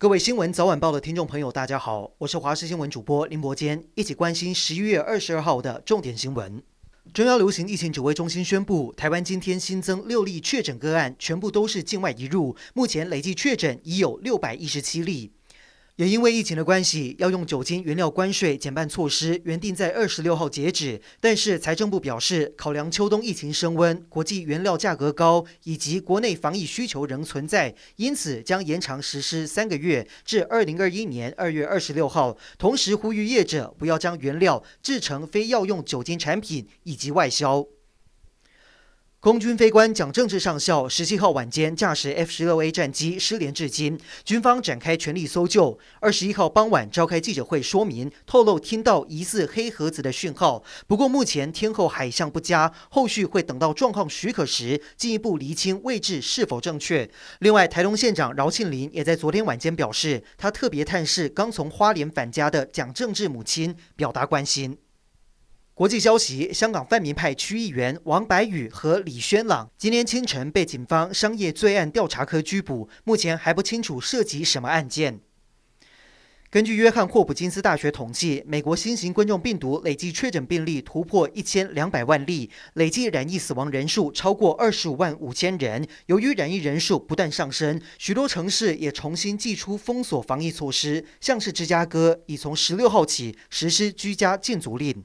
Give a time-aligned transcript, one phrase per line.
[0.00, 6.62] 各位新闻早晚报的听众朋友，大家好，我是华视新闻主播林伯坚，一起关心十一月二十二号的重点新闻。
[7.12, 15.32] 中央流行疫情指挥中心宣布，台湾今天新增六例确诊个案，全部都是境外移入，目前累计确诊已有六百一十七例。
[15.96, 32.34] 也因为疫情的关系，要用酒精原料关税减半措施原定在二十六号截止，但是财政部表示，考量秋冬疫情升温、国际原料价格高以及国内防疫需求仍存在，因此将延长实施三个月至二零二一年二月二十六号。
[32.56, 37.66] 同时呼吁业者不要将原料制成非药用酒精产品以及外销。
[39.22, 45.78] 空军飞官蒋正志上校十七号晚间驾驶 F 十六 A 战机失联至今，军方展开全力搜救。
[46.00, 57.06] 二十一号傍晚召开记者会说明，透露听到疑似黑盒子的讯号，不过目前天候海象不佳，后续会等到状况许可时进一步厘清位置是否正确。
[57.40, 64.78] 另外，台东县长饶庆铃也在昨天晚间表示，他特别探视刚从花莲返家的蒋正志母亲，表达关心。
[65.80, 75.20] 国际消息：香港泛民派区议员王白宇和李轩朗今天清晨被警方商业罪案调查科拘捕，目前还不清楚涉及什么案件。
[76.50, 85.88] 根据约翰霍普金斯大学统计，美国新型冠状病毒累计确诊病例突破一千两百万例，累计染疫死亡人数超过二十五万五千人。
[86.04, 95.02] 由于染疫人数不断上升，许多城市也重新祭出封锁防疫措施，像是芝加哥已从十六号起实施居家禁足令。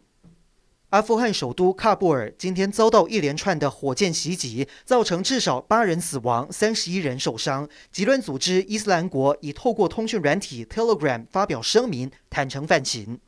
[0.89, 7.67] 阿富汗首都喀布尔今天遭到一连串的火箭袭击，造成至少八人死亡、三十一人受伤。
[7.91, 13.19] 极端组织伊斯兰国已透过通讯软体 Telegram 发表声明，坦承犯行。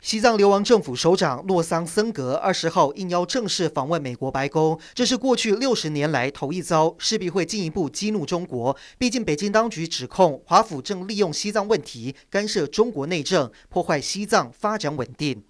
[0.00, 8.74] 西藏流亡政府首长洛桑森格二十号应邀正式访问美国白宫，这是过去六十年来头一遭，势必会进一步激怒中国。
[8.96, 15.44] 毕竟北京当局指控华府正利用西藏问题干涉中国内政，破坏西藏发展稳定。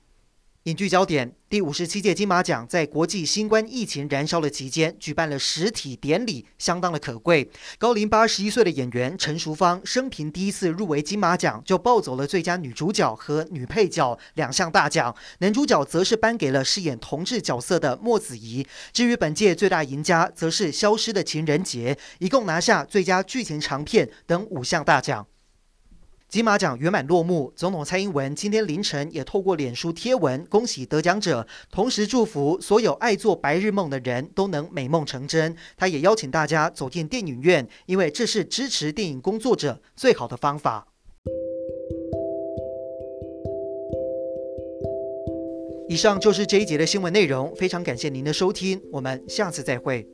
[0.65, 7.51] 影剧焦点：第五十七届金马奖在国际新冠疫情燃烧的期间举办了实体典礼，相当的可贵。
[7.79, 15.17] 高龄八十一岁的演员陈淑芳生平第一次入围金马奖，就抱走了最佳女主角和女配角两项大奖。
[15.39, 18.67] 男主角则是颁给了饰演同志角色的莫子仪。
[18.93, 25.27] 至于本届最大赢家，则是《消失的情人节》，一共拿下最佳剧情长片等五项大奖。
[26.31, 35.57] 金马奖圆满落幕，总统蔡英文今天凌晨也透过脸书贴文恭喜得奖者，同时祝福所有爱做白日梦的人都能美梦成真。
[35.77, 40.87] 他也邀请大家走进电影院，因为这是支持电影工作者最好的方法。
[45.89, 50.07] 以上就是这一节的新闻内容，非常感谢您的收听，我们下次再会。